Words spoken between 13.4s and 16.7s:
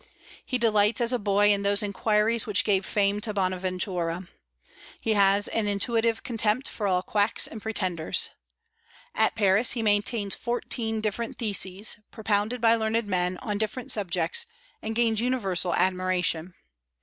on different subjects, and gains universal admiration.